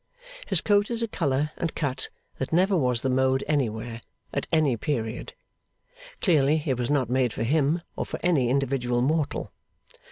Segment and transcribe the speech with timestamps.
[0.47, 2.09] His coat is a colour, and cut,
[2.39, 4.01] that never was the mode anywhere,
[4.33, 5.33] at any period.
[6.21, 9.51] Clearly, it was not made for him, or for any individual mortal.